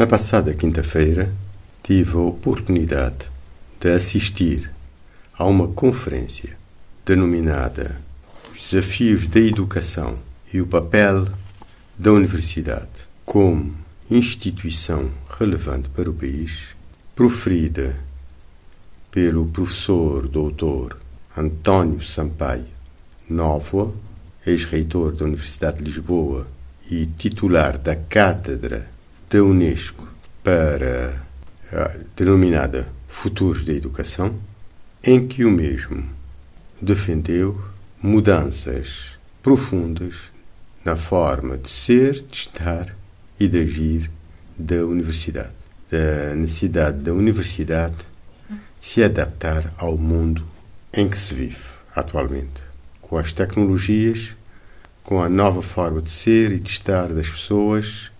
Na 0.00 0.06
passada 0.06 0.54
quinta-feira, 0.54 1.30
tive 1.82 2.16
a 2.16 2.20
oportunidade 2.20 3.30
de 3.78 3.90
assistir 3.90 4.72
a 5.36 5.44
uma 5.44 5.68
conferência 5.68 6.56
denominada 7.04 8.00
Os 8.50 8.70
Desafios 8.70 9.26
da 9.26 9.38
Educação 9.38 10.18
e 10.50 10.58
o 10.58 10.66
Papel 10.66 11.28
da 11.98 12.12
Universidade 12.12 12.88
como 13.26 13.74
instituição 14.10 15.10
relevante 15.38 15.90
para 15.90 16.08
o 16.08 16.14
país, 16.14 16.74
proferida 17.14 18.00
pelo 19.10 19.44
professor 19.48 20.26
doutor 20.26 20.96
António 21.36 22.02
Sampaio 22.02 22.64
Novo, 23.28 23.94
ex-reitor 24.46 25.12
da 25.12 25.26
Universidade 25.26 25.76
de 25.76 25.84
Lisboa 25.84 26.46
e 26.90 27.04
titular 27.04 27.76
da 27.76 27.94
Cátedra 27.94 28.98
da 29.30 29.44
Unesco 29.44 30.08
para 30.42 31.22
a 31.72 31.92
denominada 32.16 32.88
Futuros 33.06 33.64
da 33.64 33.72
Educação, 33.72 34.34
em 35.04 35.28
que 35.28 35.44
o 35.44 35.50
mesmo 35.52 36.04
defendeu 36.82 37.60
mudanças 38.02 39.16
profundas 39.40 40.32
na 40.84 40.96
forma 40.96 41.56
de 41.56 41.70
ser, 41.70 42.24
de 42.28 42.36
estar 42.36 42.96
e 43.38 43.46
de 43.46 43.60
agir 43.60 44.10
da 44.58 44.84
universidade, 44.84 45.52
da 45.88 46.34
necessidade 46.34 46.98
da 46.98 47.12
universidade 47.12 47.98
se 48.80 49.00
adaptar 49.00 49.72
ao 49.78 49.96
mundo 49.96 50.44
em 50.92 51.08
que 51.08 51.16
se 51.16 51.34
vive 51.34 51.56
atualmente, 51.94 52.60
com 53.00 53.16
as 53.16 53.32
tecnologias, 53.32 54.34
com 55.04 55.22
a 55.22 55.28
nova 55.28 55.62
forma 55.62 56.02
de 56.02 56.10
ser 56.10 56.50
e 56.50 56.58
de 56.58 56.68
estar 56.68 57.12
das 57.12 57.28
pessoas, 57.28 58.10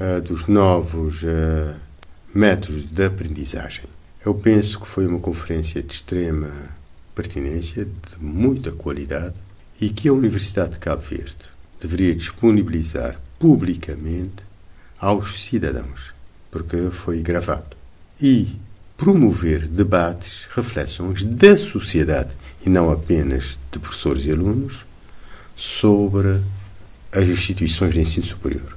uh, 0.00 0.20
dos 0.20 0.46
novos 0.46 1.22
uh, 1.22 1.74
métodos 2.34 2.84
de 2.84 3.04
aprendizagem. 3.04 3.84
Eu 4.24 4.34
penso 4.34 4.80
que 4.80 4.86
foi 4.86 5.06
uma 5.06 5.18
conferência 5.18 5.82
de 5.82 5.92
extrema 5.92 6.50
pertinência, 7.14 7.84
de 7.84 8.22
muita 8.22 8.70
qualidade 8.72 9.34
e 9.80 9.88
que 9.88 10.08
a 10.08 10.12
Universidade 10.12 10.74
de 10.74 10.78
Cabo 10.78 11.02
Verde 11.02 11.36
deveria 11.80 12.14
disponibilizar 12.14 13.20
publicamente 13.38 14.44
aos 14.98 15.44
cidadãos, 15.44 16.12
porque 16.50 16.90
foi 16.90 17.20
gravado. 17.20 17.76
E 18.20 18.56
promover 18.96 19.66
debates, 19.68 20.48
reflexões 20.54 21.22
da 21.22 21.56
sociedade 21.56 22.30
e 22.64 22.68
não 22.68 22.90
apenas 22.90 23.58
de 23.70 23.78
professores 23.78 24.24
e 24.24 24.30
alunos 24.30 24.86
sobre 25.54 26.40
as 27.12 27.24
instituições 27.24 27.94
de 27.94 28.00
ensino 28.00 28.26
superior 28.26 28.75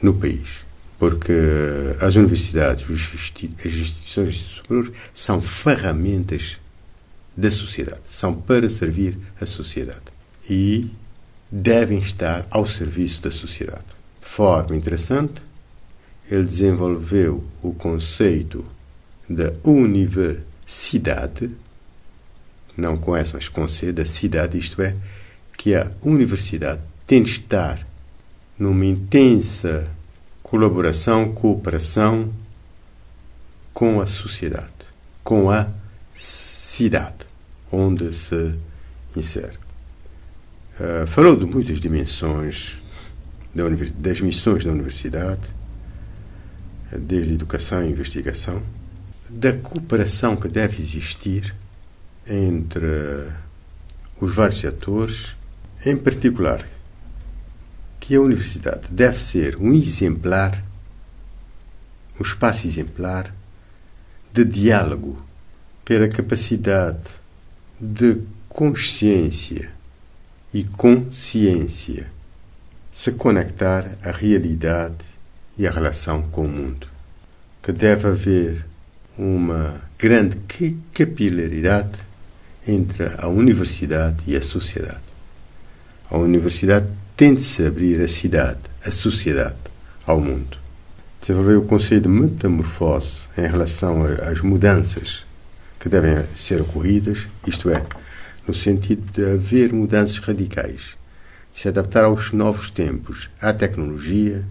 no 0.00 0.14
país. 0.14 0.64
Porque 0.98 1.32
as 2.00 2.16
universidades, 2.16 2.84
as 2.84 2.90
instituições 3.66 4.34
de 4.34 4.40
ensino 4.40 4.50
superior 4.50 4.92
são 5.14 5.40
ferramentas 5.42 6.58
da 7.36 7.50
sociedade, 7.50 8.00
são 8.10 8.34
para 8.34 8.66
servir 8.68 9.18
a 9.38 9.44
sociedade 9.44 10.00
e 10.48 10.90
devem 11.50 11.98
estar 11.98 12.46
ao 12.50 12.66
serviço 12.66 13.20
da 13.22 13.30
sociedade. 13.30 13.84
De 14.20 14.26
forma 14.26 14.74
interessante, 14.74 15.42
ele 16.30 16.44
desenvolveu 16.44 17.44
o 17.62 17.72
conceito 17.74 18.64
da 19.28 19.52
universidade, 19.62 21.50
não 22.76 22.96
com 22.96 23.14
essa, 23.16 23.36
mas 23.36 23.48
com 23.48 23.68
C, 23.68 23.92
da 23.92 24.04
cidade, 24.04 24.58
isto 24.58 24.80
é, 24.80 24.96
que 25.56 25.74
a 25.74 25.90
universidade 26.02 26.80
tem 27.06 27.22
de 27.22 27.30
estar 27.30 27.86
numa 28.58 28.86
intensa 28.86 29.90
colaboração, 30.42 31.32
cooperação 31.32 32.32
com 33.74 34.00
a 34.00 34.06
sociedade, 34.06 34.72
com 35.22 35.50
a 35.50 35.68
cidade 36.14 37.26
onde 37.70 38.12
se 38.14 38.54
insere. 39.14 39.58
Uh, 40.78 41.06
falou 41.06 41.36
de 41.36 41.46
muitas 41.46 41.80
dimensões 41.80 42.76
das 43.98 44.20
missões 44.20 44.64
da 44.64 44.70
universidade, 44.70 45.40
desde 46.92 47.32
educação 47.32 47.82
e 47.84 47.90
investigação, 47.90 48.62
da 49.28 49.52
cooperação 49.54 50.36
que 50.36 50.46
deve 50.46 50.80
existir 50.80 51.54
entre 52.26 53.30
os 54.20 54.34
vários 54.34 54.64
atores, 54.64 55.36
em 55.84 55.96
particular 55.96 56.66
que 58.06 58.14
a 58.14 58.20
universidade 58.20 58.86
deve 58.88 59.18
ser 59.18 59.56
um 59.56 59.72
exemplar, 59.72 60.62
um 62.20 62.22
espaço 62.22 62.64
exemplar 62.64 63.34
de 64.32 64.44
diálogo 64.44 65.20
pela 65.84 66.06
capacidade 66.06 67.00
de 67.80 68.18
consciência 68.48 69.72
e 70.54 70.62
consciência 70.62 72.06
se 72.92 73.10
conectar 73.10 73.98
à 74.00 74.12
realidade 74.12 75.04
e 75.58 75.66
à 75.66 75.70
relação 75.72 76.22
com 76.30 76.42
o 76.42 76.48
mundo. 76.48 76.86
Que 77.60 77.72
deve 77.72 78.06
haver 78.06 78.64
uma 79.18 79.82
grande 79.98 80.38
capilaridade 80.94 81.98
entre 82.68 83.06
a 83.18 83.26
universidade 83.26 84.22
e 84.28 84.36
a 84.36 84.42
sociedade. 84.42 85.02
A 86.08 86.16
universidade 86.16 86.86
tem 87.16 87.34
de 87.34 87.42
se 87.42 87.64
abrir 87.64 87.98
à 88.02 88.08
cidade, 88.08 88.60
à 88.84 88.90
sociedade, 88.90 89.56
ao 90.06 90.20
mundo. 90.20 90.58
Desenvolveu 91.18 91.60
o 91.60 91.66
conceito 91.66 92.02
de 92.02 92.08
metamorfose 92.10 93.22
em 93.38 93.46
relação 93.46 94.04
às 94.04 94.40
mudanças 94.42 95.24
que 95.80 95.88
devem 95.88 96.26
ser 96.36 96.60
ocorridas, 96.60 97.26
isto 97.46 97.70
é, 97.70 97.82
no 98.46 98.52
sentido 98.52 99.10
de 99.12 99.32
haver 99.32 99.72
mudanças 99.72 100.18
radicais, 100.18 100.96
de 101.52 101.58
se 101.58 101.68
adaptar 101.68 102.04
aos 102.04 102.32
novos 102.32 102.70
tempos, 102.70 103.30
à 103.40 103.50
tecnologia, 103.50 104.44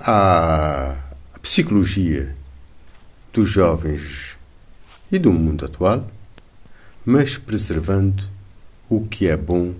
à 0.00 0.96
psicologia 1.40 2.34
dos 3.32 3.48
jovens 3.48 4.36
e 5.12 5.18
do 5.18 5.32
mundo 5.32 5.64
atual, 5.64 6.10
mas 7.06 7.38
preservando 7.38 8.24
o 8.90 9.06
que 9.06 9.28
é 9.28 9.36
bom 9.36 9.74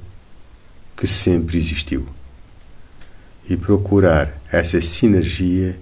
que 0.98 1.06
sempre 1.06 1.56
existiu 1.56 2.09
e 3.48 3.56
procurar 3.56 4.36
essa 4.50 4.81
sinergia 4.81 5.78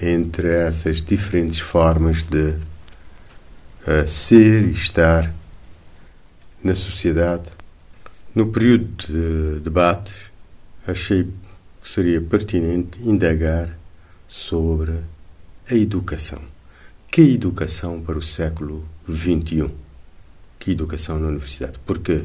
entre 0.00 0.48
essas 0.48 1.02
diferentes 1.02 1.58
formas 1.58 2.22
de 2.22 2.50
uh, 3.86 4.06
ser 4.06 4.68
e 4.68 4.70
estar 4.70 5.34
na 6.62 6.76
sociedade. 6.76 7.50
No 8.32 8.46
período 8.46 8.86
de 9.08 9.60
debates, 9.60 10.14
achei 10.86 11.24
que 11.24 11.90
seria 11.90 12.20
pertinente 12.20 13.00
indagar 13.02 13.76
sobre 14.28 15.00
a 15.68 15.74
educação. 15.74 16.40
Que 17.10 17.34
educação 17.34 18.00
para 18.00 18.16
o 18.16 18.22
século 18.22 18.88
XXI? 19.10 19.68
Que 20.56 20.70
educação 20.70 21.18
na 21.18 21.26
universidade? 21.26 21.80
Porque 21.84 22.24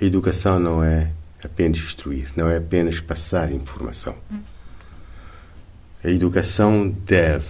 a 0.00 0.04
educação 0.04 0.58
não 0.58 0.82
é 0.82 1.10
apenas 1.42 1.78
instruir, 1.78 2.32
não 2.36 2.48
é 2.48 2.56
apenas 2.56 3.00
passar 3.00 3.52
informação. 3.52 4.16
A 6.02 6.08
educação 6.08 6.88
deve, 6.88 7.46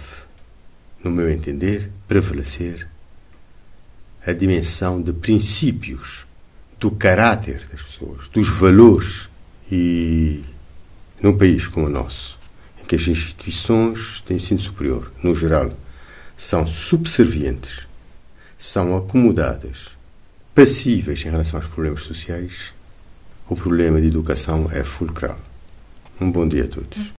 no 1.03 1.11
meu 1.11 1.29
entender, 1.29 1.91
prevalecer 2.07 2.87
a 4.25 4.33
dimensão 4.33 5.01
de 5.01 5.13
princípios, 5.13 6.25
do 6.79 6.91
caráter 6.91 7.67
das 7.71 7.81
pessoas, 7.81 8.27
dos 8.29 8.49
valores. 8.49 9.29
E 9.71 10.43
num 11.21 11.35
país 11.37 11.67
como 11.67 11.87
o 11.87 11.89
nosso, 11.89 12.37
em 12.79 12.85
que 12.85 12.95
as 12.95 13.07
instituições 13.07 14.23
de 14.27 14.33
ensino 14.33 14.59
superior, 14.59 15.11
no 15.23 15.33
geral, 15.33 15.75
são 16.37 16.67
subservientes, 16.67 17.87
são 18.57 18.95
acomodadas, 18.95 19.89
passíveis 20.55 21.19
em 21.19 21.29
relação 21.29 21.59
aos 21.59 21.67
problemas 21.67 22.03
sociais, 22.03 22.73
o 23.49 23.57
problema 23.57 23.99
de 23.99 24.07
educação 24.07 24.69
é 24.71 24.85
fulcral. 24.85 25.37
Um 26.19 26.31
bom 26.31 26.47
dia 26.47 26.63
a 26.63 26.67
todos. 26.67 27.13